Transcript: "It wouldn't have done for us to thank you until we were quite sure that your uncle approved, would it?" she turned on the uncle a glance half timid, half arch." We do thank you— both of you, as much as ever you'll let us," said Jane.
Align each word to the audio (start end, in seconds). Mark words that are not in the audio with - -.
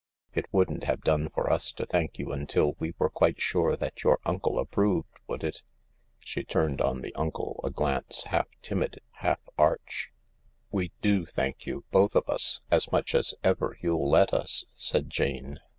"It 0.33 0.51
wouldn't 0.51 0.85
have 0.85 1.03
done 1.03 1.29
for 1.29 1.53
us 1.53 1.71
to 1.73 1.85
thank 1.85 2.17
you 2.17 2.31
until 2.31 2.73
we 2.79 2.95
were 2.97 3.11
quite 3.11 3.39
sure 3.39 3.75
that 3.75 4.01
your 4.01 4.19
uncle 4.25 4.57
approved, 4.57 5.09
would 5.27 5.43
it?" 5.43 5.61
she 6.25 6.43
turned 6.43 6.81
on 6.81 7.01
the 7.01 7.13
uncle 7.13 7.59
a 7.63 7.69
glance 7.69 8.23
half 8.23 8.47
timid, 8.63 9.01
half 9.11 9.41
arch." 9.59 10.11
We 10.71 10.91
do 11.01 11.27
thank 11.27 11.67
you— 11.67 11.83
both 11.91 12.15
of 12.15 12.23
you, 12.27 12.37
as 12.71 12.91
much 12.91 13.13
as 13.13 13.35
ever 13.43 13.77
you'll 13.79 14.09
let 14.09 14.33
us," 14.33 14.65
said 14.73 15.07
Jane. 15.07 15.59